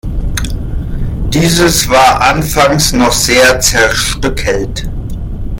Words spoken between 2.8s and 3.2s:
noch